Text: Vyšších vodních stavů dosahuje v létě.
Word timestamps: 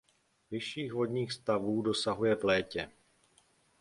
Vyšších 0.51 0.93
vodních 0.93 1.31
stavů 1.31 1.81
dosahuje 1.81 2.35
v 2.35 2.43
létě. 2.43 2.91